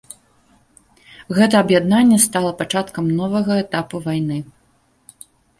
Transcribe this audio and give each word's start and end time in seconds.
Гэта 1.39 1.53
аб'яднанне 1.65 2.17
стала 2.25 2.51
пачаткам 2.63 3.13
новага 3.21 3.61
этапу 3.65 3.95
вайны. 4.07 4.39